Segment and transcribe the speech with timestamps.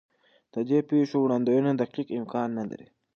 [0.53, 2.87] د دې پېښو وړاندوینه دقیق امکان نه لري.